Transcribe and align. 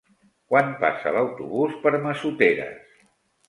Quan 0.53 0.71
passa 0.83 1.13
l'autobús 1.19 1.77
per 1.87 1.95
Massoteres? 2.09 3.01